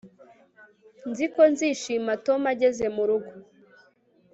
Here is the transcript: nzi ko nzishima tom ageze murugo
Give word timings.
nzi 1.09 1.25
ko 1.33 1.41
nzishima 1.51 2.11
tom 2.25 2.41
ageze 2.53 2.85
murugo 2.95 3.31